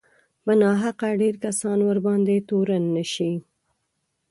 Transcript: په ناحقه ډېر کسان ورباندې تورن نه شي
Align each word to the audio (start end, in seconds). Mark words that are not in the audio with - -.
په 0.43 0.51
ناحقه 0.61 1.09
ډېر 1.21 1.35
کسان 1.45 1.77
ورباندې 1.83 2.45
تورن 2.49 2.83
نه 2.95 3.03
شي 3.13 3.31